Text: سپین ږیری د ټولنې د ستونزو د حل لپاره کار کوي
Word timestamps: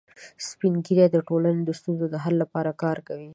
سپین 0.47 0.73
ږیری 0.85 1.05
د 1.11 1.17
ټولنې 1.27 1.61
د 1.65 1.69
ستونزو 1.79 2.05
د 2.09 2.15
حل 2.23 2.35
لپاره 2.43 2.71
کار 2.83 2.97
کوي 3.07 3.29